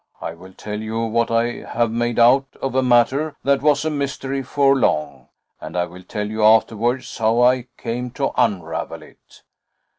I 0.19 0.33
will 0.33 0.53
tell 0.53 0.79
you 0.81 1.01
what 1.05 1.29
I 1.29 1.61
have 1.75 1.91
made 1.91 2.17
out 2.17 2.47
of 2.59 2.73
a 2.73 2.81
matter 2.81 3.35
that 3.43 3.61
was 3.61 3.85
a 3.85 3.91
mystery 3.91 4.41
for 4.41 4.75
long, 4.75 5.27
and 5.59 5.77
I 5.77 5.85
will 5.85 6.01
tell 6.01 6.27
you 6.27 6.43
afterwards 6.43 7.19
how 7.19 7.41
I 7.43 7.67
came 7.77 8.09
to 8.17 8.31
unravel 8.35 9.03
it. 9.03 9.43